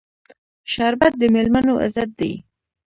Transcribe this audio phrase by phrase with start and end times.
[0.71, 2.33] شربت د میلمنو عزت دی